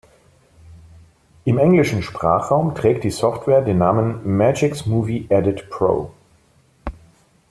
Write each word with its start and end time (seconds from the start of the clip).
Im 1.45 1.59
englischen 1.59 2.01
Sprachraum 2.01 2.73
trägt 2.73 3.03
die 3.03 3.11
Software 3.11 3.61
den 3.61 3.77
Namen 3.77 4.35
"Magix 4.35 4.87
Movie 4.87 5.27
Edit 5.29 5.69
Pro". 5.69 6.09